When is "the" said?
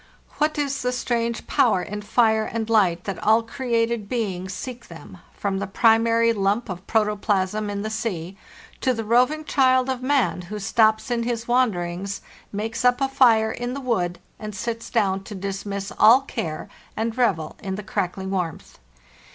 0.81-0.91, 5.59-5.67, 7.83-7.91, 8.95-9.03, 13.75-13.79, 17.75-17.83